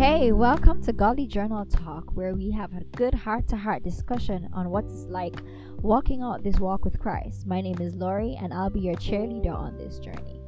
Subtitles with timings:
[0.00, 4.48] Hey, welcome to Godly Journal Talk, where we have a good heart to heart discussion
[4.54, 5.34] on what it's like
[5.82, 7.46] walking out this walk with Christ.
[7.46, 10.40] My name is Lori, and I'll be your cheerleader on this journey.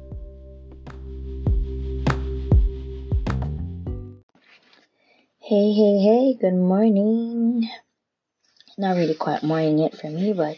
[5.37, 7.69] Hey, hey, hey, good morning.
[8.75, 10.57] Not really quite morning yet for me, but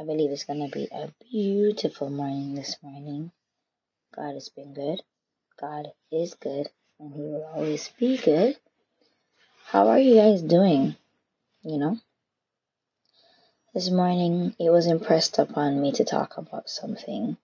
[0.00, 3.32] I believe it's gonna be a beautiful morning this morning.
[4.16, 5.02] God has been good.
[5.60, 6.70] God is good
[7.02, 8.56] He will always be good.
[9.64, 10.94] How are you guys doing?
[11.62, 11.98] You know?
[13.74, 17.38] This morning it was impressed upon me to talk about something,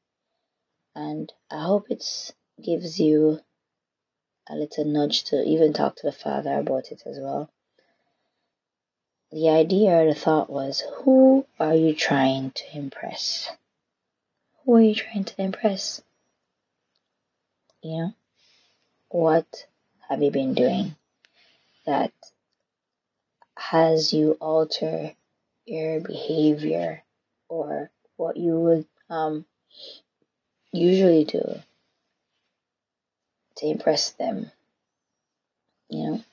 [0.95, 3.41] and I hope it gives you
[4.49, 7.51] a little nudge to even talk to the Father about it as well.
[9.33, 13.51] The idea or the thought was who are you trying to impress?
[14.63, 16.01] Who are you trying to impress?
[17.83, 18.15] You know?
[19.11, 19.67] What
[20.09, 20.95] have you been doing
[21.87, 22.13] that
[23.57, 25.13] has you alter
[25.65, 27.03] your behavior
[27.49, 29.47] or what you would um,
[30.73, 31.43] usually do
[33.57, 34.51] to impress them?
[35.89, 36.25] You know?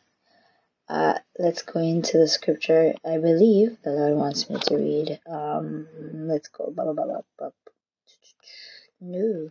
[0.88, 2.94] Uh, let's go into the scripture.
[3.04, 5.20] I believe the Lord wants me to read.
[5.26, 5.88] Um,
[6.28, 6.72] let's go.
[6.72, 7.50] Blah, blah, blah, blah,
[9.02, 9.50] No.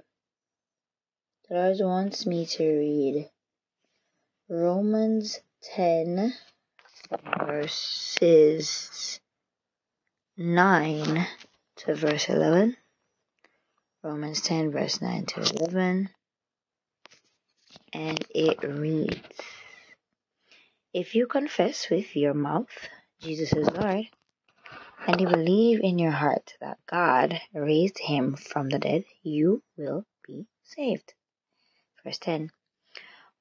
[1.50, 3.28] Lord wants me to read
[4.48, 5.41] Romans
[5.75, 6.33] 10,
[7.47, 9.20] verses
[10.39, 11.27] 9
[11.77, 12.78] to verse 11.
[14.03, 16.09] Romans 10, verse 9 to 11.
[17.92, 19.20] And it reads
[20.95, 22.89] If you confess with your mouth
[23.20, 24.08] Jesus is Lord,
[25.06, 30.06] and you believe in your heart that God raised him from the dead, you will
[30.27, 31.12] be saved.
[32.05, 32.50] Verse 10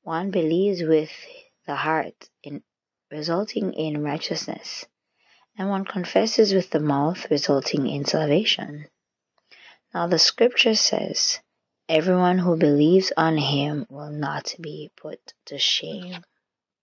[0.03, 1.11] One believes with
[1.67, 2.63] the heart, in,
[3.11, 4.85] resulting in righteousness,
[5.57, 8.87] and one confesses with the mouth, resulting in salvation.
[9.93, 11.39] Now, the scripture says,
[11.89, 16.23] Everyone who believes on him will not be put to shame.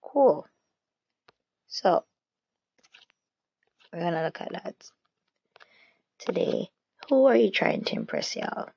[0.03, 0.47] Cool.
[1.66, 2.05] So,
[3.93, 4.75] we're going to look at that
[6.19, 6.71] today.
[7.09, 8.69] Who are you trying to impress, y'all?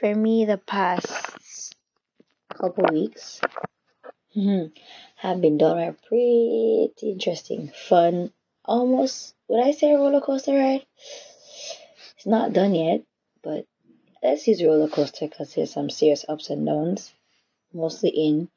[0.00, 1.76] For me, the past
[2.54, 3.38] couple weeks
[5.16, 8.32] have been done a pretty interesting, fun,
[8.64, 10.86] almost, would I say a roller coaster ride?
[12.16, 13.02] It's not done yet,
[13.42, 13.66] but
[14.22, 17.12] let's use roller coaster because there's some serious ups and downs,
[17.74, 18.48] mostly in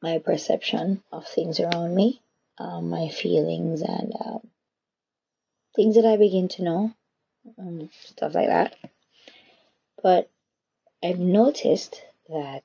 [0.00, 2.22] my perception of things around me,
[2.58, 4.46] um, my feelings, and um,
[5.74, 6.92] things that I begin to know,
[7.58, 8.76] um, stuff like that.
[10.02, 10.30] But
[11.02, 12.64] I've noticed that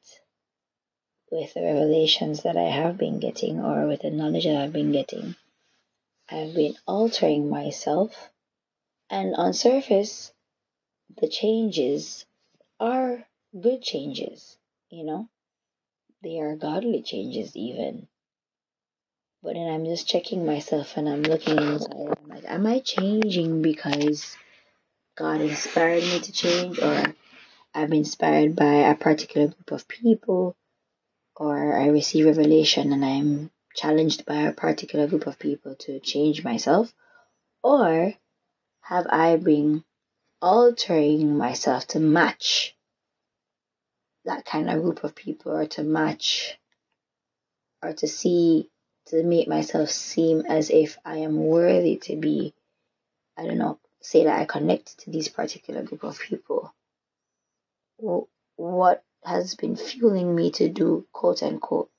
[1.31, 4.91] with the revelations that I have been getting, or with the knowledge that I've been
[4.91, 5.35] getting,
[6.29, 8.29] I've been altering myself,
[9.09, 10.33] and on surface,
[11.19, 12.25] the changes
[12.79, 13.25] are
[13.59, 14.57] good changes,
[14.89, 15.29] you know,
[16.23, 18.07] they are godly changes, even.
[19.43, 21.91] But then I'm just checking myself and I'm looking inside.
[22.23, 24.37] I'm like, am I changing because
[25.15, 27.13] God inspired me to change, or
[27.73, 30.55] I'm inspired by a particular group of people,
[31.35, 36.43] or I receive revelation and I'm challenged by a particular group of people to change
[36.43, 36.93] myself,
[37.63, 38.13] or
[38.81, 39.83] have I been
[40.41, 42.75] altering myself to match
[44.25, 46.57] that kind of group of people or to match
[47.81, 48.69] or to see
[49.07, 52.53] to make myself seem as if I am worthy to be
[53.37, 56.73] I don't know say that I connect to these particular group of people
[58.55, 61.89] what has been fueling me to do quote unquote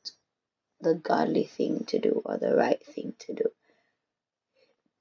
[0.81, 3.45] the godly thing to do or the right thing to do.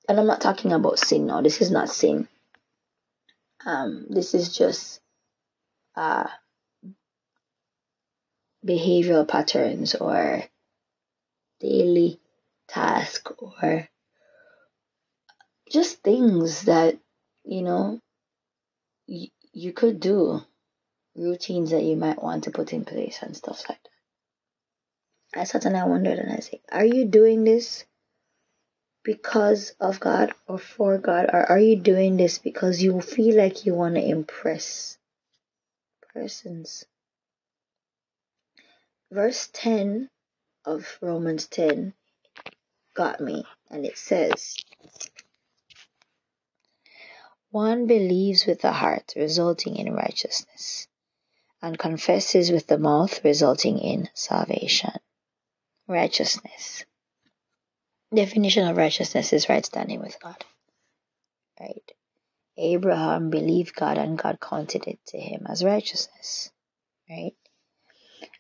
[0.07, 2.28] And I'm not talking about sin now this is not sin.
[3.66, 5.01] Um this is just
[5.96, 6.28] uh
[8.66, 10.43] behavioral patterns or
[11.59, 12.20] daily
[12.67, 13.87] task or
[15.72, 16.99] just things that
[17.43, 17.99] you know
[19.08, 20.41] you, you could do
[21.16, 25.40] routines that you might want to put in place and stuff like that.
[25.41, 27.85] I sat and i wondered and i said are you doing this
[29.03, 31.25] because of god or for god?
[31.31, 34.97] Or are you doing this because you feel like you want to impress
[36.13, 36.85] persons?
[39.11, 40.09] Verse 10
[40.66, 41.93] of romans 10
[42.93, 44.55] got me and it says
[47.52, 50.87] One believes with the heart, resulting in righteousness,
[51.61, 54.93] and confesses with the mouth, resulting in salvation.
[55.87, 56.85] Righteousness.
[58.13, 60.43] Definition of righteousness is right standing with God.
[61.59, 61.91] Right?
[62.58, 66.52] Abraham believed God and God counted it to him as righteousness.
[67.09, 67.35] Right?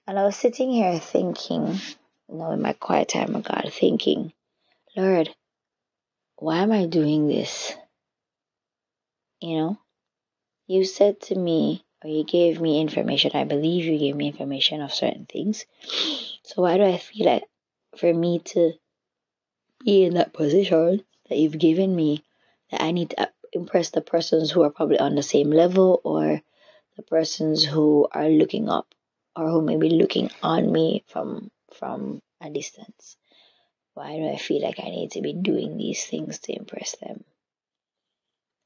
[0.07, 1.79] And I was sitting here thinking,
[2.27, 4.33] you know, in my quiet time of God, thinking,
[4.95, 5.29] Lord,
[6.37, 7.73] why am I doing this?
[9.39, 9.79] You know,
[10.67, 13.31] you said to me, you gave me information.
[13.33, 15.65] I believe you gave me information of certain things.
[16.43, 17.43] So why do I feel like
[17.97, 18.73] for me to
[19.83, 22.23] be in that position that you've given me,
[22.71, 26.41] that I need to impress the persons who are probably on the same level or
[26.95, 28.93] the persons who are looking up
[29.35, 33.17] or who may be looking on me from from a distance.
[33.93, 37.23] Why do I feel like I need to be doing these things to impress them?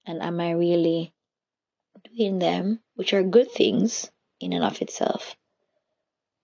[0.06, 1.15] And am I really
[2.03, 4.09] doing them, which are good things
[4.39, 5.36] in and of itself,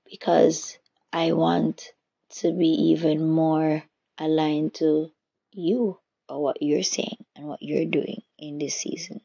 [0.05, 0.77] because
[1.11, 1.93] I want
[2.39, 3.83] to be even more
[4.17, 5.11] aligned to
[5.51, 5.99] you
[6.29, 9.21] or what you're saying and what you're doing in this season.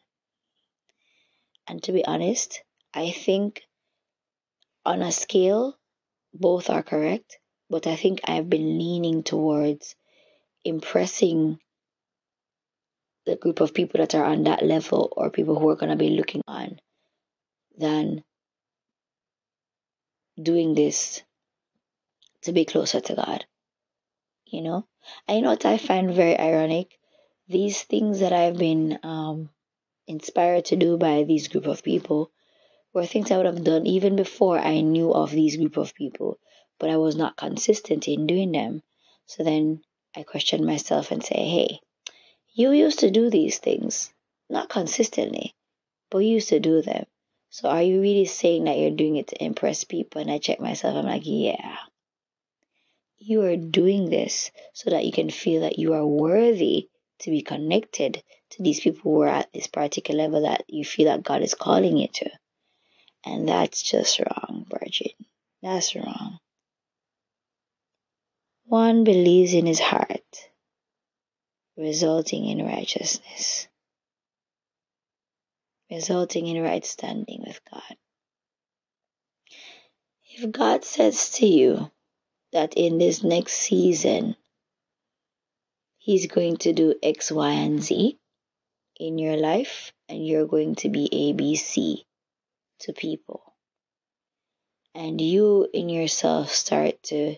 [1.69, 2.63] And to be honest,
[2.95, 3.63] I think
[4.85, 5.77] on a scale,
[6.33, 7.39] both are correct,
[7.69, 9.97] but I think I've been leaning towards
[10.65, 11.59] impressing
[13.27, 15.97] the group of people that are on that level or people who are going to
[15.97, 16.79] be looking on
[17.77, 18.23] than
[20.41, 21.23] doing this
[22.43, 23.45] to be closer to God.
[24.47, 24.87] You know?
[25.27, 26.99] And you know what I find very ironic?
[27.49, 29.51] These things that I've been um,
[30.07, 32.31] inspired to do by these group of people
[32.93, 36.39] were things I would have done even before I knew of these group of people,
[36.79, 38.83] but I was not consistent in doing them.
[39.27, 39.83] So then
[40.17, 41.81] I question myself and say, hey,
[42.57, 44.11] you used to do these things,
[44.49, 45.55] not consistently,
[46.11, 47.05] but you used to do them.
[47.51, 50.23] So are you really saying that you're doing it to impress people?
[50.23, 51.77] And I check myself, I'm like, yeah.
[53.19, 56.89] You are doing this so that you can feel that you are worthy
[57.21, 61.07] to be connected to these people who are at this particular level that you feel
[61.07, 62.31] that God is calling you to.
[63.27, 65.13] And that's just wrong, Virgin.
[65.63, 66.39] That's wrong.
[68.65, 70.49] One believes in his heart
[71.77, 73.69] resulting in righteousness,
[75.91, 77.97] resulting in right standing with God.
[80.31, 81.91] If God says to you
[82.53, 84.37] that in this next season,
[85.99, 88.19] He's going to do X, Y, and Z
[88.99, 92.05] in your life, and you're going to be ABC
[92.81, 93.55] to people,
[94.95, 97.37] and you in yourself start to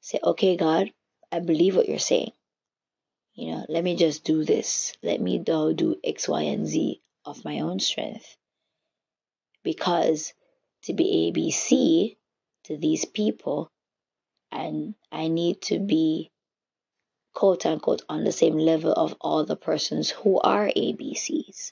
[0.00, 0.90] say, Okay, God,
[1.30, 2.32] I believe what you're saying.
[3.38, 4.96] You know, let me just do this.
[5.00, 8.36] Let me do, X, Y, and Z of my own strength.
[9.62, 10.34] Because
[10.82, 12.16] to be ABC
[12.64, 13.70] to these people,
[14.50, 16.32] and I need to be
[17.32, 21.70] quote unquote on the same level of all the persons who are ABCs.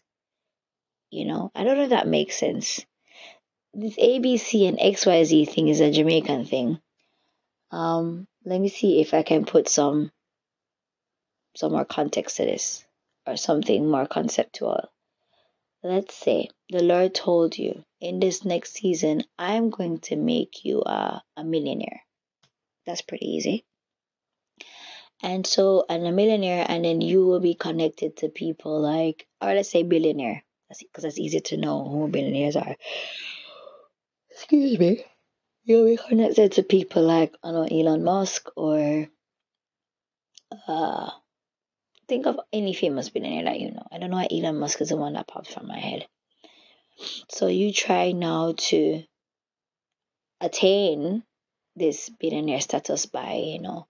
[1.10, 2.86] You know, I don't know if that makes sense.
[3.74, 6.78] This ABC and XYZ thing is a Jamaican thing.
[7.72, 10.12] Um, let me see if I can put some
[11.56, 12.85] some more context to this
[13.26, 14.88] or something more conceptual.
[15.82, 20.83] Let's say the Lord told you in this next season, I'm going to make you
[20.83, 22.00] a, a millionaire.
[22.87, 23.64] That's pretty easy.
[25.23, 29.54] And so, and a millionaire, and then you will be connected to people like, or
[29.54, 32.76] let's say billionaire, because that's easy to know who billionaires are.
[34.30, 35.04] Excuse me.
[35.64, 39.09] You'll be connected to people like, I know, Elon Musk or
[40.69, 41.11] uh,
[42.08, 43.86] think of any famous billionaire that you know.
[43.90, 46.06] I don't know why Elon Musk is the one that pops from my head.
[47.28, 49.02] So you try now to
[50.40, 51.22] attain
[51.75, 53.86] this billionaire status by, you know,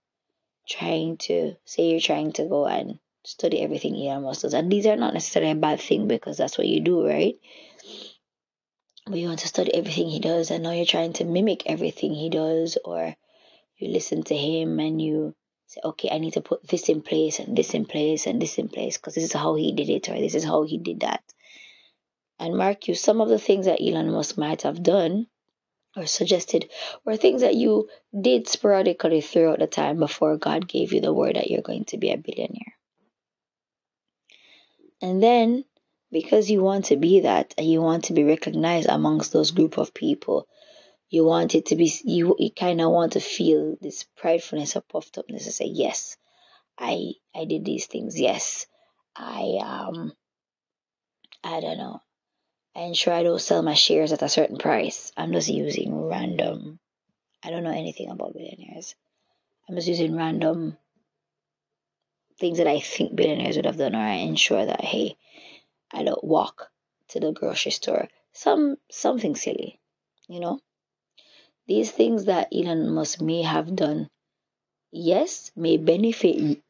[0.68, 4.54] trying to say you're trying to go and study everything Elon Musk does.
[4.54, 7.35] And these are not necessarily a bad thing because that's what you do, right?
[9.06, 12.12] But you want to study everything he does and now you're trying to mimic everything
[12.12, 13.14] he does or
[13.76, 15.35] you listen to him and you
[15.66, 18.58] say, okay, I need to put this in place and this in place and this
[18.58, 21.00] in place because this is how he did it or this is how he did
[21.00, 21.23] that.
[22.38, 25.26] And mark you, some of the things that Elon Musk might have done
[25.96, 26.70] or suggested
[27.04, 31.37] were things that you did sporadically throughout the time before God gave you the word
[31.37, 32.75] that you're going to be a billionaire.
[35.00, 35.64] And then,
[36.12, 39.78] because you want to be that and you want to be recognized amongst those group
[39.78, 40.46] of people,
[41.09, 44.81] you want it to be you, you kind of want to feel this pridefulness or
[44.81, 46.17] puffed upness to say yes
[46.79, 48.67] i i did these things yes
[49.15, 50.13] i um
[51.45, 52.01] i don't know
[52.77, 55.11] I ensure I don't sell my shares at a certain price.
[55.17, 56.79] I'm just using random.
[57.43, 58.95] I don't know anything about billionaires.
[59.67, 60.77] I'm just using random
[62.39, 65.17] things that I think billionaires would have done, or I ensure that hey,
[65.91, 66.71] I don't walk
[67.09, 68.09] to the grocery store.
[68.35, 69.81] Some something silly,
[70.29, 70.61] you know.
[71.66, 74.08] These things that Elon Musk may have done,
[74.92, 76.62] yes, may benefit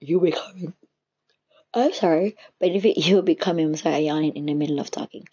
[0.00, 0.74] you becoming.
[1.74, 3.66] I'm sorry, benefit you becoming.
[3.66, 5.26] I'm sorry, yawning in the middle of talking.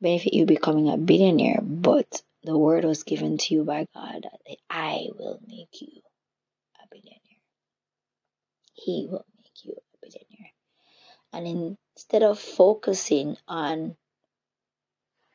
[0.00, 4.56] Benefit you becoming a billionaire, but the word was given to you by God that
[4.70, 6.00] I will make you
[6.82, 7.20] a billionaire.
[8.72, 10.52] He will make you a billionaire.
[11.34, 13.96] And instead of focusing on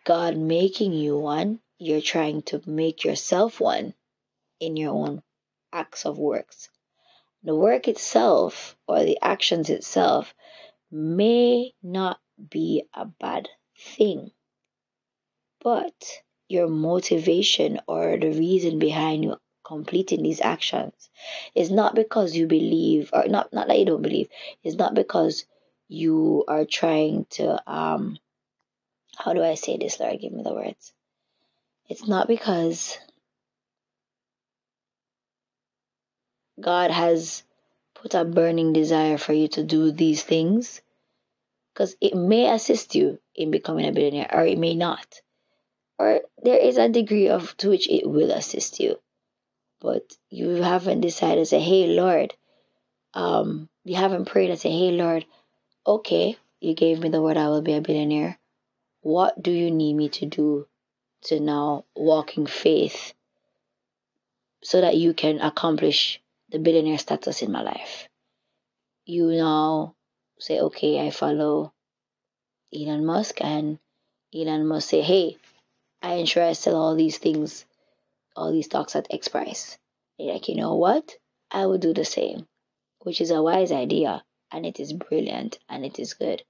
[0.05, 3.93] God making you one, you're trying to make yourself one
[4.59, 5.21] in your own
[5.73, 6.69] acts of works.
[7.43, 10.33] The work itself or the actions itself
[10.91, 14.31] may not be a bad thing,
[15.61, 15.93] but
[16.47, 21.09] your motivation or the reason behind you completing these actions
[21.55, 24.29] is not because you believe or not not that you don't believe
[24.63, 25.45] it's not because
[25.87, 28.19] you are trying to um
[29.17, 30.19] how do I say this, Lord?
[30.19, 30.93] Give me the words.
[31.87, 32.97] It's not because
[36.59, 37.43] God has
[37.93, 40.81] put a burning desire for you to do these things,
[41.73, 45.21] because it may assist you in becoming a billionaire, or it may not.
[45.99, 48.99] Or there is a degree of to which it will assist you,
[49.79, 52.33] but you haven't decided to say, "Hey, Lord,"
[53.13, 55.25] um, you haven't prayed and say, "Hey, Lord,
[55.85, 58.39] okay, you gave me the word I will be a billionaire.
[59.01, 60.67] What do you need me to do
[61.25, 63.13] to now walk in faith
[64.61, 68.07] so that you can accomplish the billionaire status in my life.
[69.05, 69.95] You now
[70.39, 71.73] say, okay, I follow
[72.73, 73.79] Elon Musk, and
[74.33, 75.37] Elon Musk say, hey,
[76.01, 77.65] I ensure I sell all these things,
[78.35, 79.77] all these stocks at X price.
[80.17, 81.15] You're like, you know what?
[81.51, 82.47] I will do the same,
[82.99, 86.43] which is a wise idea, and it is brilliant, and it is good.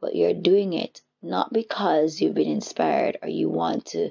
[0.00, 4.10] But you're doing it not because you've been inspired or you want to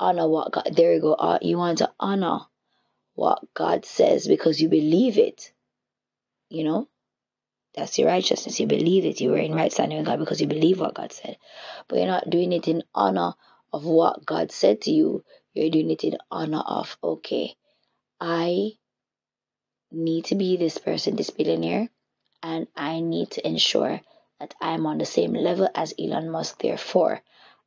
[0.00, 2.40] honor what God, there you go, uh, you want to honor
[3.14, 5.52] what God says because you believe it.
[6.48, 6.88] You know,
[7.74, 8.58] that's your righteousness.
[8.58, 9.20] You believe it.
[9.20, 11.36] You were in right standing with God because you believe what God said.
[11.86, 13.34] But you're not doing it in honor
[13.72, 15.24] of what God said to you.
[15.52, 17.54] You're doing it in honor of, okay,
[18.20, 18.72] I
[19.90, 21.88] need to be this person, this billionaire,
[22.42, 24.00] and I need to ensure
[24.40, 26.60] that I'm on the same level as Elon Musk.
[26.60, 27.22] Therefore,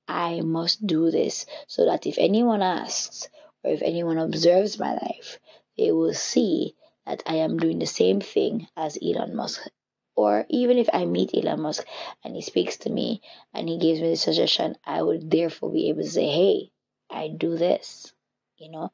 [0.07, 3.29] I must do this so that if anyone asks
[3.63, 5.39] or if anyone observes my life,
[5.77, 6.75] they will see
[7.05, 9.67] that I am doing the same thing as Elon Musk.
[10.15, 11.85] Or even if I meet Elon Musk
[12.23, 13.21] and he speaks to me
[13.53, 16.71] and he gives me the suggestion, I would therefore be able to say, hey,
[17.09, 18.13] I do this,
[18.57, 18.91] you know,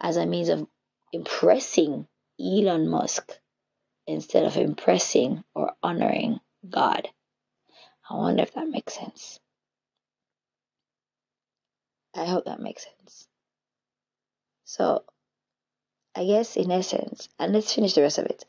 [0.00, 0.66] as a means of
[1.12, 2.06] impressing
[2.40, 3.38] Elon Musk
[4.06, 7.08] instead of impressing or honoring God.
[8.10, 9.38] I wonder if that makes sense.
[12.14, 13.28] I hope that makes sense.
[14.64, 15.04] So,
[16.14, 18.44] I guess in essence, and let's finish the rest of it,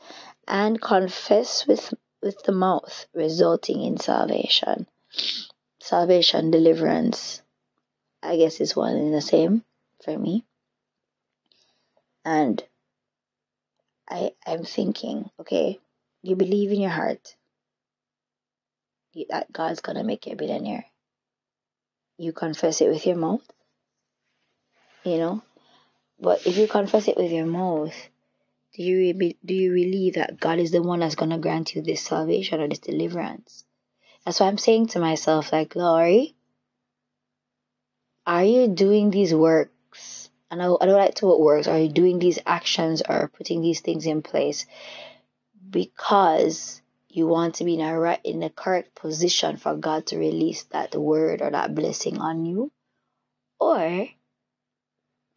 [0.47, 4.87] and confess with with the mouth, resulting in salvation.
[5.79, 7.41] Salvation, deliverance,
[8.21, 9.63] I guess is one and the same
[10.03, 10.45] for me.
[12.25, 12.63] And
[14.09, 15.79] I I'm thinking, okay,
[16.21, 17.35] you believe in your heart
[19.29, 20.85] that God's gonna make you a billionaire.
[22.17, 23.45] You confess it with your mouth,
[25.03, 25.41] you know.
[26.19, 27.95] But if you confess it with your mouth,
[28.73, 31.81] do you re- do you believe that God is the one that's gonna grant you
[31.81, 33.65] this salvation or this deliverance?
[34.25, 36.35] That's what I'm saying to myself, like, Laurie,
[38.27, 40.29] are you doing these works?
[40.51, 41.67] And I, I don't like to what works.
[41.67, 44.65] Are you doing these actions or putting these things in place
[45.69, 50.17] because you want to be in a right in the correct position for God to
[50.17, 52.71] release that word or that blessing on you?
[53.59, 54.07] Or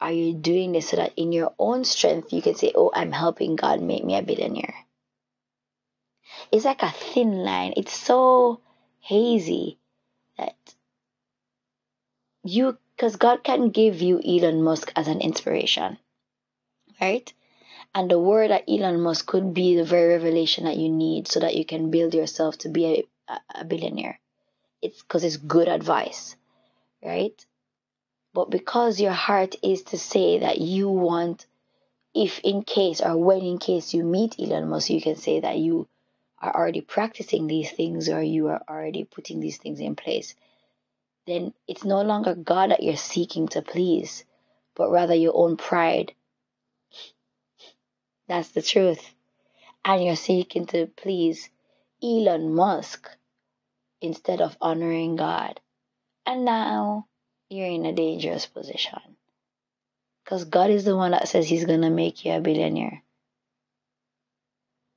[0.01, 3.13] are you doing this so that in your own strength you can say, Oh, I'm
[3.13, 4.75] helping God make me a billionaire?
[6.51, 7.75] It's like a thin line.
[7.77, 8.61] It's so
[9.01, 9.79] hazy
[10.37, 10.57] that
[12.45, 15.99] you because God can give you Elon Musk as an inspiration,
[17.01, 17.33] right?
[17.95, 21.41] And the word that Elon Musk could be the very revelation that you need so
[21.41, 24.19] that you can build yourself to be a, a billionaire.
[24.81, 26.37] It's because it's good advice,
[27.05, 27.35] right?
[28.33, 31.47] But because your heart is to say that you want,
[32.15, 35.59] if in case or when in case you meet Elon Musk, you can say that
[35.59, 35.87] you
[36.41, 40.35] are already practicing these things or you are already putting these things in place
[41.27, 44.25] then it's no longer God that you're seeking to please,
[44.75, 46.13] but rather your own pride.
[48.33, 49.11] That's the truth.
[49.85, 51.51] And you're seeking to please
[52.03, 53.11] Elon Musk
[54.01, 55.61] instead of honoring God.
[56.25, 57.09] And now
[57.51, 59.19] you're in a dangerous position.
[60.25, 63.03] Because God is the one that says He's going to make you a billionaire.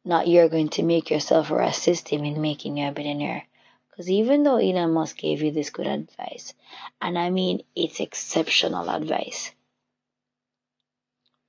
[0.05, 3.43] Not you're going to make yourself or assist Him in making you a billionaire.
[3.89, 6.53] Because even though Elon Musk gave you this good advice,
[7.01, 9.51] and I mean it's exceptional advice,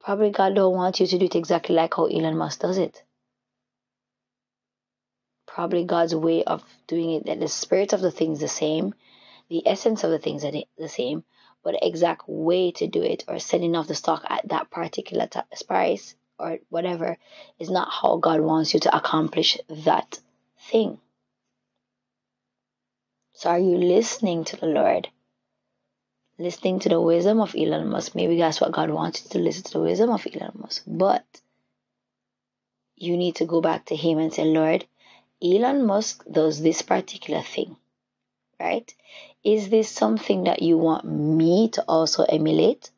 [0.06, 3.02] probably God don't want you to do it exactly like how Elon Musk does it.
[5.48, 8.94] Probably God's way of doing it, that the spirit of the thing is the same,
[9.48, 11.24] the essence of the things are the same,
[11.64, 15.28] but the exact way to do it or selling off the stock at that particular
[15.66, 17.16] price or whatever
[17.58, 20.20] is not how God wants you to accomplish that
[20.70, 21.00] thing.
[23.32, 25.08] So are you listening to the Lord?
[26.38, 28.14] Listening to the wisdom of Elon Musk.
[28.14, 30.82] Maybe that's what God wants you to listen to the wisdom of Elon Musk.
[30.86, 31.24] But
[32.94, 34.84] you need to go back to him and say, Lord,
[35.42, 37.76] Elon Musk does this particular thing,
[38.60, 38.92] right?
[39.44, 42.90] Is this something that you want me to also emulate?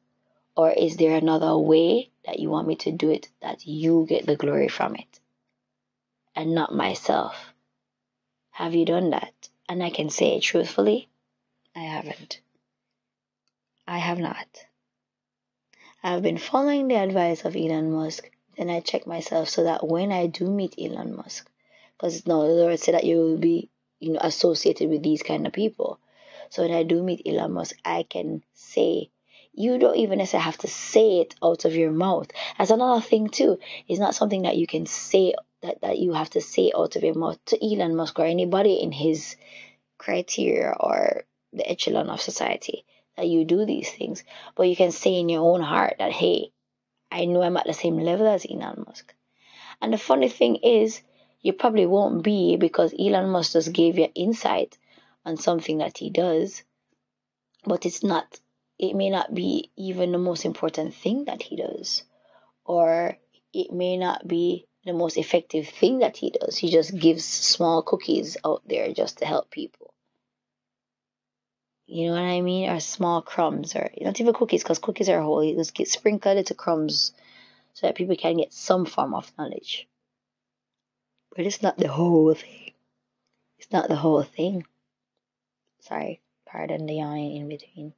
[0.57, 4.27] Or is there another way that you want me to do it that you get
[4.27, 5.21] the glory from it
[6.35, 7.37] and not myself?
[8.51, 9.49] Have you done that?
[9.69, 11.09] And I can say truthfully,
[11.77, 12.41] I haven't.
[13.91, 14.67] I have not.
[16.03, 18.31] I've been following the advice of Elon Musk.
[18.59, 21.51] Then I check myself so that when I do meet Elon Musk,
[21.97, 25.47] because no, the Lord said that you will be, you know, associated with these kind
[25.47, 25.99] of people.
[26.51, 29.09] So when I do meet Elon Musk, I can say,
[29.55, 32.31] you don't even necessarily have to say it out of your mouth.
[32.59, 33.59] That's another thing too.
[33.89, 37.05] It's not something that you can say that, that you have to say out of
[37.05, 39.37] your mouth to Elon Musk or anybody in his
[39.97, 42.85] criteria or the echelon of society
[43.19, 44.25] that you do these things.
[44.55, 46.53] But you can say in your own heart that, hey,
[47.11, 49.13] I know I'm at the same level as Elon Musk.
[49.83, 51.03] And the funny thing is,
[51.41, 54.79] you probably won't be because Elon Musk just gave you insight
[55.25, 56.63] on something that he does,
[57.65, 58.41] but it's not,
[58.79, 62.05] it may not be even the most important thing that he does,
[62.65, 63.17] or
[63.53, 66.57] it may not be the most effective thing that he does.
[66.57, 69.93] He just gives small cookies out there just to help people.
[71.91, 72.69] You know what I mean?
[72.69, 75.55] Or small crumbs, or not even cookies, because cookies are whole.
[75.55, 77.13] just get sprinkled into crumbs
[77.73, 79.89] so that people can get some form of knowledge.
[81.35, 82.73] But it's not the whole thing.
[83.59, 84.67] It's not the whole thing.
[85.81, 87.95] Sorry, pardon the yawning in between.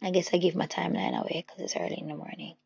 [0.00, 2.56] I guess I give my timeline away because it's early in the morning.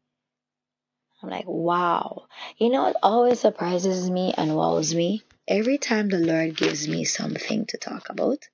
[1.20, 2.26] I'm like, wow.
[2.58, 5.22] You know what always surprises me and wows me?
[5.48, 8.46] Every time the Lord gives me something to talk about,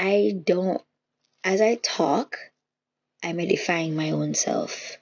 [0.00, 0.82] I don't,
[1.44, 2.38] as I talk,
[3.22, 4.96] I'm edifying my own self.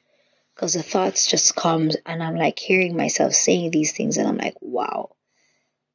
[0.54, 4.38] Because the thoughts just come and I'm like hearing myself saying these things and I'm
[4.38, 5.11] like, wow.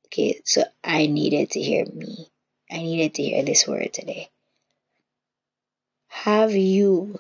[0.06, 2.30] Okay, so I needed to hear me.
[2.72, 4.30] I needed to hear this word today.
[6.08, 7.20] Have you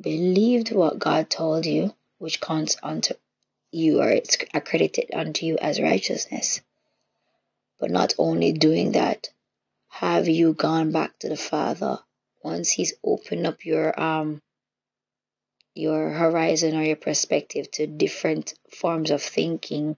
[0.00, 3.14] believed what God told you, which counts unto
[3.72, 6.60] you or it's accredited unto you as righteousness.
[7.78, 9.28] But not only doing that,
[9.90, 11.98] have you gone back to the Father
[12.42, 14.40] once He's opened up your um
[15.74, 19.96] your horizon or your perspective to different forms of thinking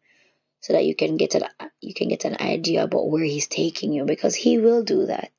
[0.61, 1.45] so that you can get an
[1.81, 4.05] you can get an idea about where he's taking you?
[4.05, 5.31] Because he will do that.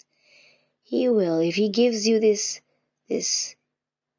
[0.84, 1.40] He will.
[1.40, 2.62] If he gives you this
[3.10, 3.56] this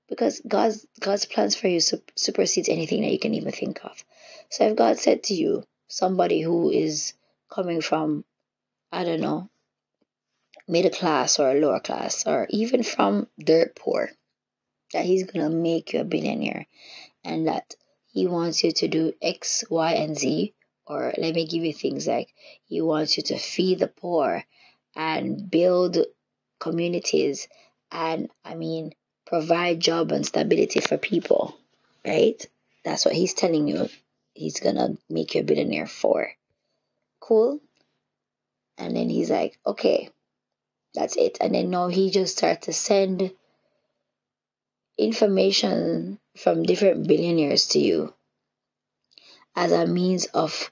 [0.09, 4.05] because God's God's plans for you supersedes anything that you can even think of.
[4.51, 7.14] So if God said to you, somebody who is
[7.51, 8.25] coming from,
[8.92, 9.49] I don't know,
[10.66, 14.11] middle class or lower class, or even from dirt poor,
[14.92, 16.66] that He's gonna make you a billionaire,
[17.24, 17.74] and that
[18.07, 20.55] He wants you to do X, Y, and Z,
[20.87, 22.33] or let me give you things like
[22.66, 24.44] He wants you to feed the poor
[24.96, 25.98] and build
[26.59, 27.48] communities,
[27.90, 28.94] and I mean
[29.27, 31.57] provide job and stability for people,
[32.05, 32.44] right?
[32.85, 33.88] That's what he's telling you.
[34.35, 36.31] He's gonna make you a billionaire for.
[37.20, 37.61] Cool.
[38.77, 40.11] And then he's like, okay,
[40.94, 41.38] that's it.
[41.40, 43.33] And then now he just starts to send
[44.96, 48.14] information from different billionaires to you
[49.57, 50.70] as a means of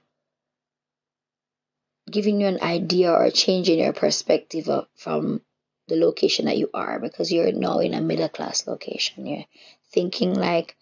[2.11, 5.41] giving you an idea or changing your perspective of, from
[5.89, 9.27] the location that you are because you're now in a middle class location.
[9.27, 9.45] You're
[9.93, 10.77] thinking like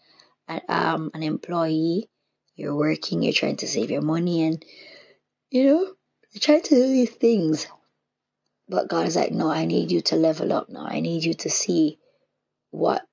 [0.49, 2.09] an, um, an employee,
[2.57, 4.65] you're working, you're trying to save your money, and
[5.51, 5.93] you know,
[6.33, 7.67] you're trying to do these things.
[8.71, 10.87] But God is like, no, I need you to level up now.
[10.87, 11.99] I need you to see
[12.71, 13.05] what,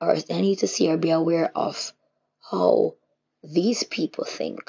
[0.00, 1.92] or I need to see or be aware of
[2.50, 2.96] how
[3.44, 4.68] these people think,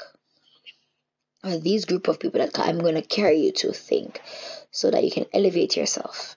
[1.42, 4.22] or these group of people that I'm going to carry you to think,
[4.70, 6.36] so that you can elevate yourself,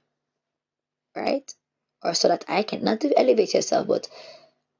[1.15, 1.53] right?
[2.03, 4.09] Or so that I can not to elevate yourself, but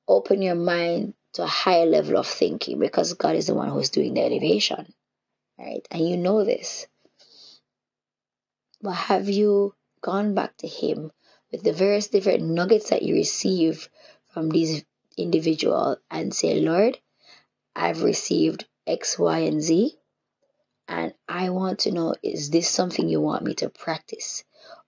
[0.08, 3.90] open your mind to a higher level of thinking because God is the one who's
[3.90, 4.92] doing the elevation,
[5.60, 5.88] right?
[5.92, 6.88] And you know this.
[8.82, 11.12] But have you gone back to Him
[11.52, 13.90] with the various different nuggets that you receive
[14.28, 14.86] from these
[15.18, 17.00] individuals and say, Lord,
[17.76, 19.98] I've received X, Y, and Z,
[20.88, 24.44] and I want to know is this something you want me to practice?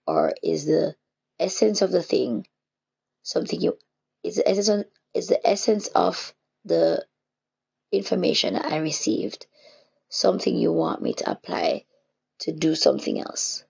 [0.06, 0.96] Or is the
[1.40, 2.48] essence of the thing
[3.24, 3.78] something you
[4.24, 7.06] is the essence is the essence of the
[7.92, 9.48] information that I received
[10.10, 11.86] something you want me to apply
[12.40, 13.64] to do something else?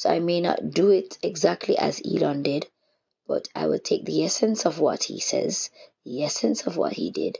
[0.00, 2.66] So I may not do it exactly as Elon did,
[3.26, 5.68] but I will take the essence of what he says,
[6.06, 7.38] the essence of what he did,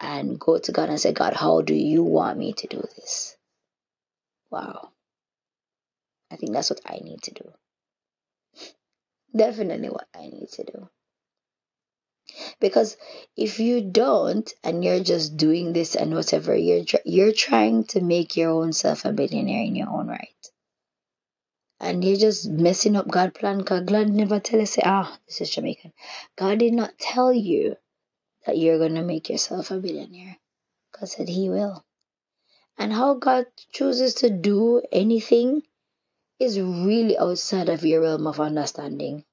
[0.00, 3.36] and go to God and say, God, how do you want me to do this?
[4.50, 4.92] Wow.
[6.30, 7.52] I think that's what I need to do.
[9.36, 10.88] Definitely what I need to do.
[12.60, 12.96] Because
[13.36, 18.38] if you don't and you're just doing this and whatever, you're you're trying to make
[18.38, 20.30] your own self a billionaire in your own right
[21.80, 25.40] and you're just messing up God plan because God never tell us, say, ah, this
[25.40, 25.92] is Jamaican.
[26.36, 27.76] God did not tell you
[28.46, 30.36] that you're gonna make yourself a billionaire.
[30.98, 31.84] God said he will.
[32.78, 35.62] And how God chooses to do anything
[36.38, 39.24] is really outside of your realm of understanding.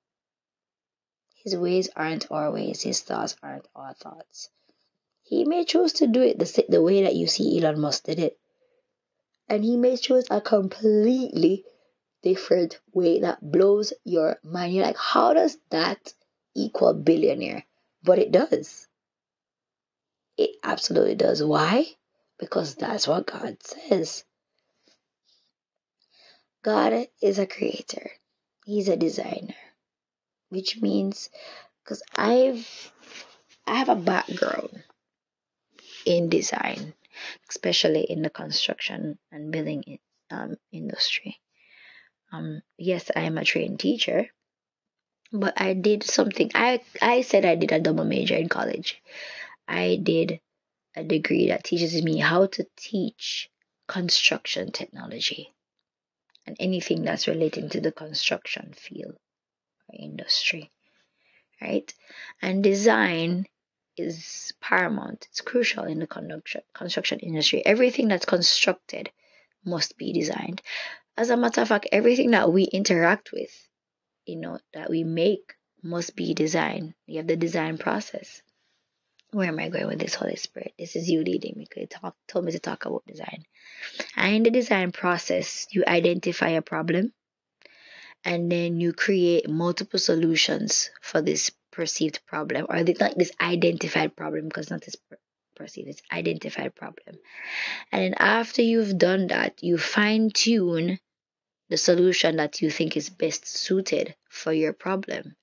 [1.44, 4.50] His ways aren't our ways, his thoughts aren't our thoughts.
[5.24, 8.20] He may choose to do it the, the way that you see Elon Musk did
[8.20, 8.38] it.
[9.48, 11.66] And he may choose a completely
[12.24, 14.74] different way that blows your mind.
[14.74, 16.14] You're like, how does that
[16.56, 17.66] equal billionaire?
[18.04, 18.88] But it does.
[20.38, 21.44] It absolutely does.
[21.44, 21.86] Why?
[22.40, 24.24] Because that's what God says.
[26.64, 28.12] God is a creator.
[28.66, 29.56] He's a designer.
[30.50, 31.30] Which means
[31.84, 32.92] because I've
[33.66, 34.84] I have a background
[36.06, 36.94] in design,
[37.50, 41.40] especially in the construction and building um, industry.
[42.32, 44.28] Um, yes, I am a trained teacher,
[45.32, 46.52] but I did something.
[46.56, 49.02] I I said I did a double major in college.
[49.68, 50.40] I did
[50.96, 53.50] a degree that teaches me how to teach
[53.88, 55.54] construction technology
[56.46, 59.16] and anything that's relating to the construction field
[59.90, 60.72] or industry,
[61.62, 61.94] right?
[62.42, 63.46] And design
[63.98, 65.28] is paramount.
[65.30, 67.66] It's crucial in the construction construction industry.
[67.66, 69.12] Everything that's constructed
[69.66, 70.62] must be designed.
[71.18, 73.52] As a matter of fact, everything that we interact with,
[74.26, 76.94] you know, that we make must be designed.
[77.06, 78.42] You have the design process.
[79.32, 80.74] Where am I going with this Holy Spirit?
[80.78, 81.68] This is you leading me.
[81.76, 83.46] You talk, told me to talk about design.
[84.16, 87.14] And in the design process, you identify a problem
[88.24, 94.48] and then you create multiple solutions for this perceived problem or not this identified problem
[94.48, 94.98] because not this
[95.62, 97.16] perceived it's identified problem
[97.92, 101.00] and then after you've done that you fine tune
[101.72, 105.38] the solution that you think is best suited for your problem.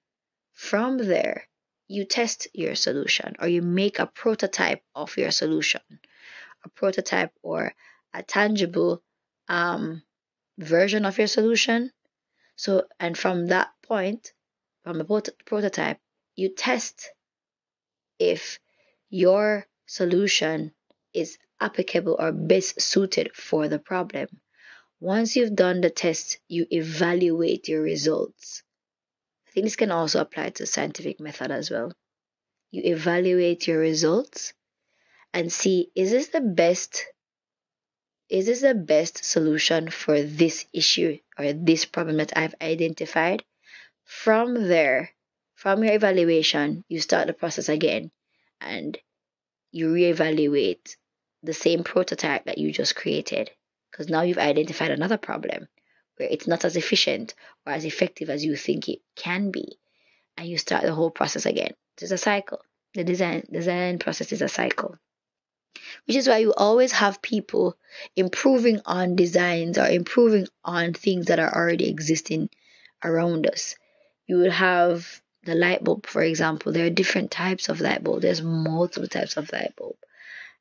[0.53, 1.49] From there,
[1.89, 5.81] you test your solution or you make a prototype of your solution,
[6.67, 7.73] a prototype or
[8.13, 9.03] a tangible
[9.49, 10.03] um,
[10.59, 11.93] version of your solution.
[12.57, 14.35] So, and from that point,
[14.85, 15.99] from the prototype,
[16.37, 17.09] you test
[18.19, 18.59] if
[19.09, 20.73] your solution
[21.15, 24.29] is applicable or best suited for the problem.
[25.01, 28.63] Once you've done the test, you evaluate your results.
[29.49, 31.93] I think this can also apply to scientific method as well.
[32.71, 34.53] You evaluate your results
[35.33, 37.07] and see is this the best
[38.29, 43.43] is this the best solution for this issue or this problem that I've identified?
[44.05, 45.15] From there,
[45.55, 48.11] from your evaluation, you start the process again
[48.61, 48.99] and
[49.71, 50.97] you reevaluate
[51.43, 53.51] the same prototype that you just created
[53.91, 55.69] because now you've identified another problem
[56.17, 57.35] where it's not as efficient
[57.67, 59.79] or as effective as you think it can be
[60.37, 61.73] and you start the whole process again.
[62.01, 62.61] It's a cycle.
[62.95, 64.97] The design design process is a cycle.
[66.07, 67.77] Which is why you always have people
[68.17, 72.51] improving on designs or improving on things that are already existing
[73.05, 73.77] around us.
[74.27, 78.23] You will have the light bulb for example there are different types of light bulb
[78.23, 79.97] there's multiple types of light bulb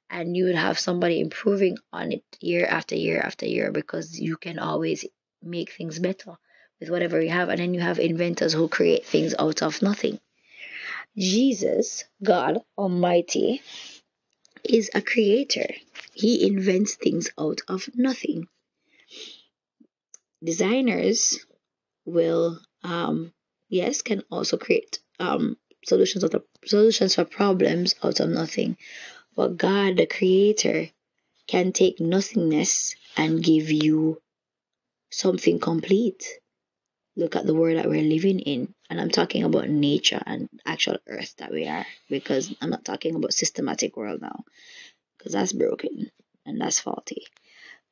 [0.10, 4.38] and you would have somebody improving on it year after year after year because you
[4.38, 5.06] can always
[5.44, 6.38] make things better
[6.80, 7.50] with whatever you have.
[7.50, 10.20] And then you have inventors who create things out of nothing.
[11.18, 13.62] Jesus, God Almighty,
[14.64, 15.68] is a creator.
[16.14, 18.48] He invents things out of nothing.
[20.44, 21.46] Designers
[22.06, 23.34] will, um,
[23.70, 28.78] yes, can also create um, solutions of the, solutions for problems out of nothing.
[29.36, 30.90] But God, the Creator,
[31.48, 34.22] can take nothingness and give you
[35.12, 36.26] something complete.
[37.16, 38.74] Look at the world that we're living in.
[38.90, 41.86] And I'm talking about nature and actual earth that we are.
[42.10, 44.44] Because I'm not talking about systematic world now.
[45.18, 46.12] Because that's broken
[46.46, 47.24] and that's faulty.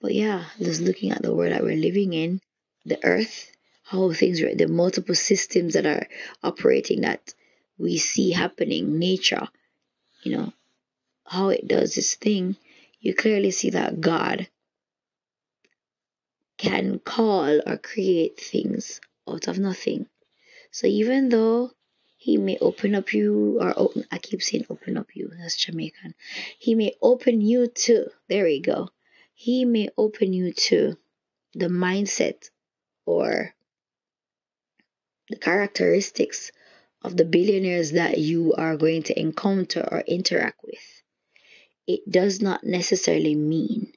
[0.02, 2.42] But yeah, just looking at the world that we're living in,
[2.86, 3.52] the earth,
[3.86, 6.08] how things are, the multiple systems that are
[6.43, 7.34] operating that
[7.78, 9.48] we see happening, nature,
[10.24, 10.54] you know,
[11.26, 12.56] how it does its thing,
[13.00, 14.48] you clearly see that God
[16.58, 20.08] can call or create things out of nothing.
[20.71, 21.71] So even though
[22.17, 26.15] he may open up you or open I keep saying open up you, that's Jamaican.
[26.58, 28.89] He may open you to there we go.
[29.36, 30.98] He may open you to
[31.54, 32.50] the mindset
[33.06, 33.54] or
[35.30, 36.52] the characteristics
[37.02, 41.04] of the billionaires that you are going to encounter or interact with.
[41.88, 43.94] It does not necessarily mean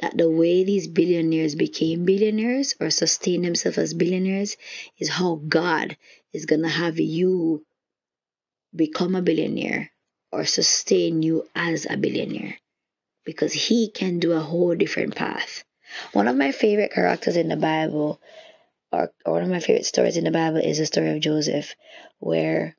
[0.00, 4.56] that the way these billionaires became billionaires or sustain themselves as billionaires
[4.98, 5.96] is how God
[6.32, 7.64] is going to have you
[8.74, 9.92] become a billionaire
[10.32, 12.56] or sustain you as a billionaire
[13.24, 15.64] because he can do a whole different path.
[16.12, 18.20] One of my favorite characters in the Bible
[18.92, 21.74] or one of my favorite stories in the Bible is the story of Joseph
[22.18, 22.76] where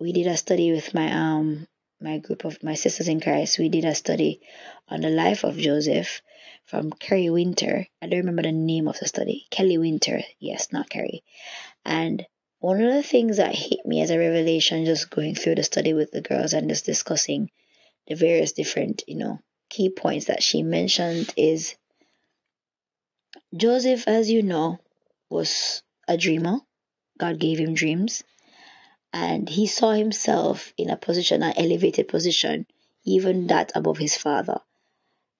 [0.00, 1.66] we did a study with my um
[2.00, 3.58] my group of my sisters in Christ.
[3.58, 4.40] We did a study
[4.88, 6.22] on the life of Joseph
[6.64, 7.86] from Kerry Minter.
[8.00, 9.46] I don't remember the name of the study.
[9.50, 10.20] Kelly Minter.
[10.38, 11.24] Yes, not Kerry.
[11.84, 12.24] And
[12.60, 15.92] one of the things that hit me as a revelation just going through the study
[15.92, 17.50] with the girls and just discussing
[18.06, 21.74] the various different, you know, key points that she mentioned is
[23.56, 24.78] Joseph, as you know,
[25.30, 26.58] was a dreamer.
[27.18, 28.22] God gave him dreams.
[29.12, 32.66] And he saw himself in a position, an elevated position,
[33.04, 34.60] even that above his father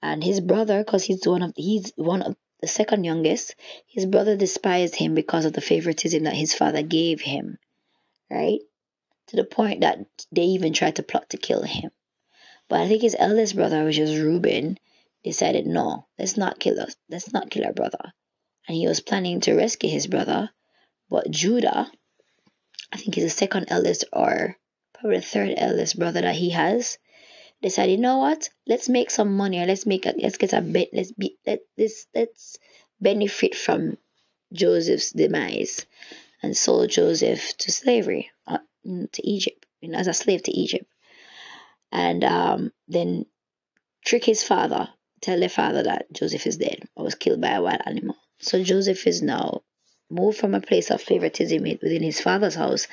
[0.02, 3.54] and his brother because he's one of he's one of the second youngest
[3.86, 7.58] his brother despised him because of the favoritism that his father gave him
[8.30, 8.60] right
[9.26, 9.98] to the point that
[10.32, 11.90] they even tried to plot to kill him
[12.68, 14.78] but i think his eldest brother which is reuben
[15.24, 18.12] decided no let's not kill us let's not kill our brother
[18.68, 20.50] and he was planning to rescue his brother.
[21.10, 21.90] But judah
[22.92, 24.56] i think he's the second eldest or
[24.92, 26.98] probably the third eldest brother that he has
[27.62, 28.48] decided, you know what?
[28.66, 31.60] Let's make some money or let's make a let's get a bit let's be let
[31.76, 32.58] this let's
[33.00, 33.96] benefit from
[34.52, 35.86] Joseph's demise
[36.42, 40.86] and sold Joseph to slavery uh, to Egypt you know, as a slave to Egypt.
[41.90, 43.26] And um, then
[44.04, 44.88] trick his father
[45.20, 48.62] tell the father that Joseph is dead or was killed by a wild animal so
[48.62, 49.62] Joseph is now
[50.10, 52.86] moved from a place of favoritism within his father's house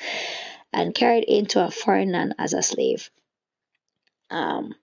[0.72, 3.10] and carried into a foreign land as a slave
[4.30, 4.74] um,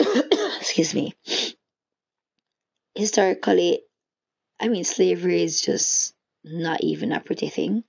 [0.60, 1.14] excuse me,
[2.94, 3.82] historically,
[4.58, 7.84] I mean, slavery is just not even a pretty thing.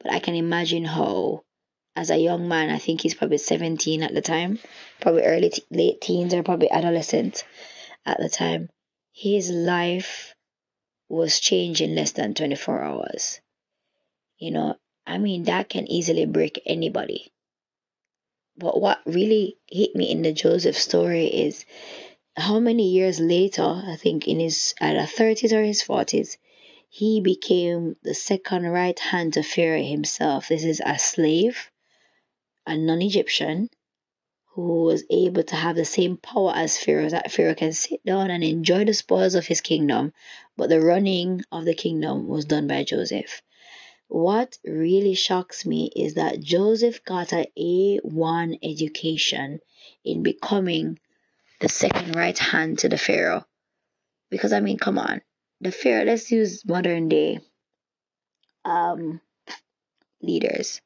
[0.00, 1.42] But I can imagine how,
[1.96, 4.58] as a young man, I think he's probably 17 at the time,
[5.00, 7.44] probably early, te- late teens, or probably adolescent
[8.04, 8.68] at the time,
[9.12, 10.35] his life
[11.08, 13.40] was changed in less than 24 hours.
[14.38, 17.32] You know, I mean, that can easily break anybody.
[18.58, 21.64] But what really hit me in the Joseph story is
[22.36, 26.36] how many years later, I think in his either 30s or his 40s,
[26.88, 30.48] he became the second right hand to Pharaoh himself.
[30.48, 31.70] This is a slave,
[32.66, 33.70] a non Egyptian,
[34.56, 38.30] who was able to have the same power as Pharaoh, that Pharaoh can sit down
[38.30, 40.14] and enjoy the spoils of his kingdom,
[40.56, 43.42] but the running of the kingdom was done by Joseph.
[44.08, 49.60] What really shocks me is that Joseph got an A1 education
[50.02, 51.00] in becoming
[51.60, 53.44] the second right hand to the Pharaoh.
[54.30, 55.20] Because I mean, come on,
[55.60, 56.06] the Pharaoh.
[56.06, 57.40] Let's use modern day
[58.64, 59.20] um,
[60.22, 60.80] leaders.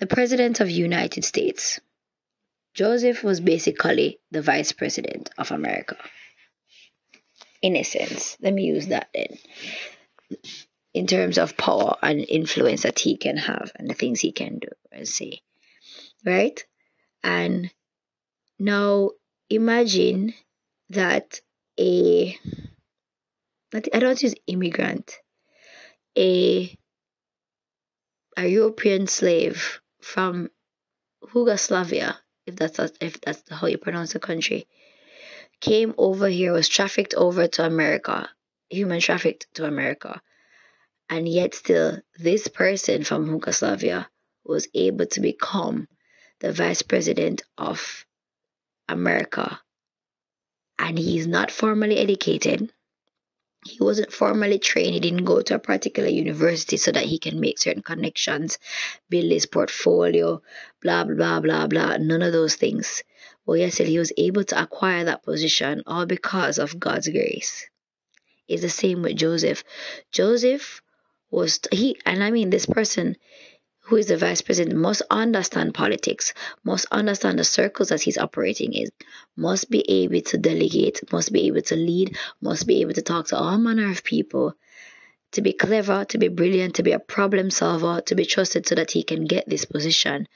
[0.00, 1.78] The president of United States.
[2.78, 5.96] Joseph was basically the vice president of America.
[7.60, 9.36] In a sense, let me use that then
[10.94, 14.60] in terms of power and influence that he can have and the things he can
[14.60, 15.40] do and say.
[16.24, 16.64] Right?
[17.24, 17.68] And
[18.60, 19.10] now
[19.50, 20.34] imagine
[20.90, 21.40] that
[21.80, 22.38] a
[23.74, 25.16] I don't use immigrant,
[26.16, 26.78] a
[28.36, 30.48] a European slave from
[31.34, 34.66] Yugoslavia, if that's if that's how you pronounce the country,
[35.60, 38.28] came over here, was trafficked over to America,
[38.70, 40.22] human trafficked to America,
[41.10, 44.08] and yet still this person from Yugoslavia
[44.44, 45.88] was able to become
[46.40, 48.06] the vice president of
[48.88, 49.60] America.
[50.78, 52.72] And he's not formally educated
[53.68, 54.94] he wasn't formally trained.
[54.94, 58.58] He didn't go to a particular university so that he can make certain connections,
[59.08, 60.42] build his portfolio,
[60.82, 61.96] blah, blah, blah, blah.
[61.98, 63.02] None of those things.
[63.44, 67.68] Well, yes, he was able to acquire that position all because of God's grace.
[68.46, 69.64] It's the same with Joseph.
[70.10, 70.82] Joseph
[71.30, 73.16] was, he, and I mean, this person,
[73.88, 78.74] who is the vice president, must understand politics, must understand the circles that he's operating
[78.74, 78.86] in,
[79.34, 83.26] must be able to delegate, must be able to lead, must be able to talk
[83.26, 84.52] to all manner of people,
[85.32, 88.74] to be clever, to be brilliant, to be a problem solver, to be trusted so
[88.74, 90.28] that he can get this position,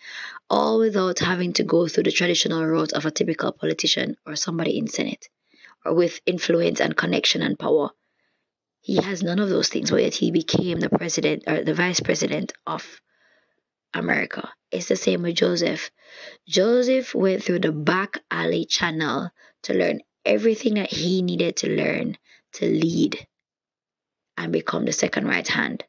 [0.48, 4.78] all without having to go through the traditional route of a typical politician or somebody
[4.78, 5.28] in Senate,
[5.84, 7.90] or with influence and connection and power.
[8.80, 12.00] He has none of those things, but yet he became the president or the vice
[12.00, 13.02] president of
[13.94, 14.50] America.
[14.70, 15.90] It's the same with Joseph.
[16.48, 19.30] Joseph went through the back alley channel
[19.62, 22.16] to learn everything that he needed to learn
[22.52, 23.26] to lead
[24.36, 25.84] and become the second right hand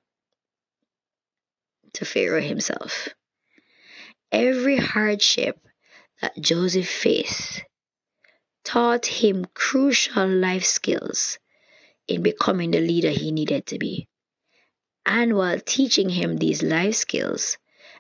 [1.93, 3.09] to Pharaoh himself.
[4.31, 5.59] Every hardship
[6.21, 7.63] that Joseph faced
[8.63, 11.37] taught him crucial life skills
[12.07, 14.07] in becoming the leader he needed to be.
[15.05, 17.57] And while teaching him these life skills,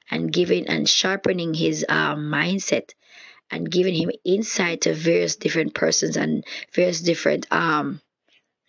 [0.09, 2.91] and giving and sharpening his uh, mindset
[3.51, 8.01] and giving him insight to various different persons and various different um,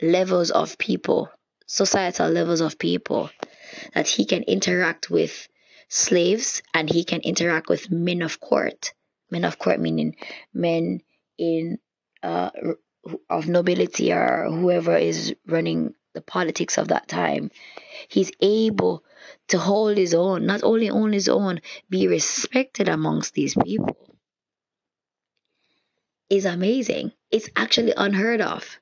[0.03, 1.31] levels of people,
[1.67, 3.31] societal levels of people,
[3.95, 5.49] that he can interact with
[5.89, 8.93] slaves and he can interact with men of court.
[9.31, 10.17] Men of court meaning
[10.53, 11.01] men
[11.39, 11.79] in
[12.23, 12.51] uh,
[13.29, 17.51] of nobility or whoever is running the politics of that time.
[18.09, 19.05] He's able
[19.49, 21.61] to hold his own, not only on his own,
[21.91, 24.15] be respected amongst these people
[26.31, 27.13] is amazing.
[27.31, 28.79] It's actually unheard of.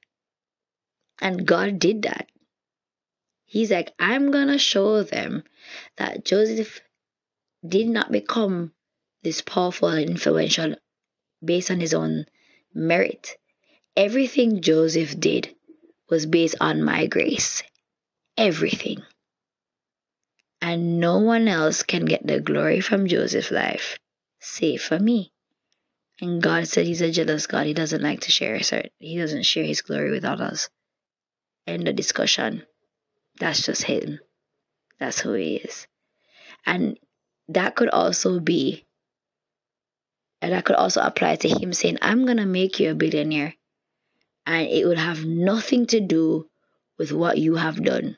[1.21, 2.29] And God did that.
[3.45, 5.45] He's like, I'm going to show them
[5.97, 6.81] that Joseph
[7.67, 8.73] did not become
[9.23, 10.77] this powerful and influential
[11.45, 12.27] based on his own
[12.75, 13.37] merit.
[13.97, 15.55] Everything Joseph did
[16.09, 17.63] was based on my grace.
[18.37, 19.03] Everything
[20.63, 23.99] and no one else can get the glory from Joseph's life
[24.39, 25.33] save for me.
[26.21, 27.67] And God said he's a jealous God.
[27.67, 30.71] He doesn't like to share his He doesn't share his glory with others.
[31.67, 32.65] End the discussion.
[33.41, 34.21] That's just him.
[35.01, 35.89] That's who he is.
[36.65, 36.97] And
[37.49, 38.87] that could also be,
[40.41, 43.55] and that could also apply to him saying, I'm going to make you a billionaire.
[44.47, 46.49] And it would have nothing to do
[46.99, 48.17] with what you have done.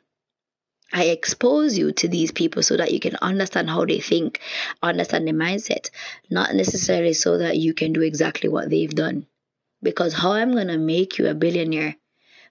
[0.97, 4.41] I expose you to these people so that you can understand how they think,
[4.81, 5.91] understand their mindset,
[6.31, 9.27] not necessarily so that you can do exactly what they've done.
[9.83, 11.97] Because how I'm going to make you a billionaire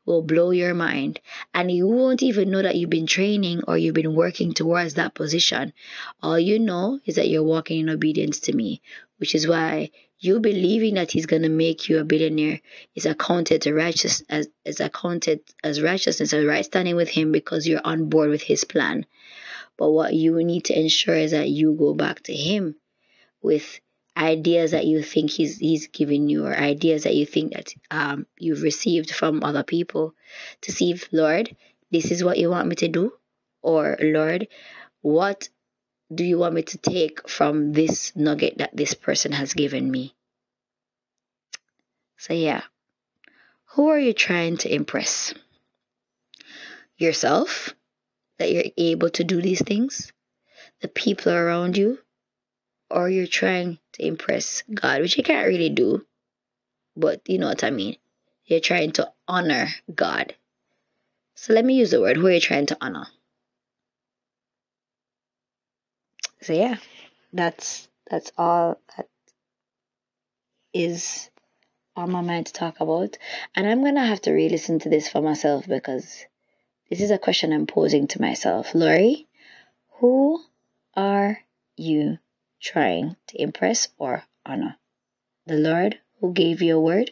[0.05, 1.21] will blow your mind,
[1.53, 5.13] and you won't even know that you've been training or you've been working towards that
[5.13, 5.71] position.
[6.21, 8.81] All you know is that you're walking in obedience to me,
[9.19, 9.91] which is why
[10.23, 12.61] you believing that he's to make you a billionaire
[12.95, 17.67] is accounted to righteous as is accounted as righteousness and right standing with him because
[17.67, 19.05] you're on board with his plan.
[19.77, 22.75] But what you need to ensure is that you go back to him
[23.41, 23.79] with
[24.15, 28.27] ideas that you think he's he's giving you or ideas that you think that um,
[28.37, 30.13] you've received from other people
[30.61, 31.55] to see if lord
[31.91, 33.11] this is what you want me to do?
[33.61, 34.47] Or lord
[35.01, 35.49] what
[36.15, 40.15] do you want me to take from this nugget that this person has given me?
[42.17, 42.61] So, yeah,
[43.73, 45.33] who are you trying to impress?
[46.97, 47.73] Yourself,
[48.37, 50.13] that you're able to do these things?
[50.81, 51.99] The people around you?
[52.89, 56.05] Or you're trying to impress God, which you can't really do,
[56.95, 57.97] but you know what I mean.
[58.45, 60.35] You're trying to honor God.
[61.35, 63.07] So let me use the word who are you trying to honor?
[66.43, 66.75] So yeah,
[67.31, 69.07] that's that's all that
[70.73, 71.29] is
[71.95, 73.17] on my mind to talk about.
[73.55, 76.25] And I'm gonna have to re-listen to this for myself because
[76.89, 78.75] this is a question I'm posing to myself.
[78.75, 79.25] Lori,
[79.99, 80.43] who
[80.95, 81.39] are
[81.77, 82.19] you
[82.61, 84.75] trying to impress or honor?
[85.45, 87.11] The Lord who gave you a word,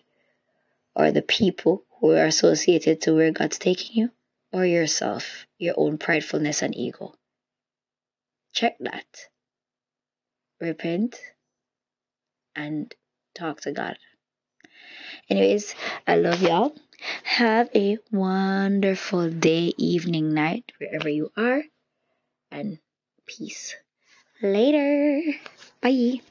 [0.93, 4.11] or the people who are associated to where God's taking you,
[4.51, 7.13] or yourself, your own pridefulness and ego.
[8.53, 9.05] Check that.
[10.59, 11.19] Repent
[12.55, 12.93] and
[13.33, 13.97] talk to God.
[15.29, 15.73] Anyways,
[16.07, 16.75] I love y'all.
[17.23, 21.63] Have a wonderful day, evening, night, wherever you are,
[22.51, 22.77] and
[23.25, 23.75] peace.
[24.41, 25.33] Later.
[25.81, 26.21] Bye.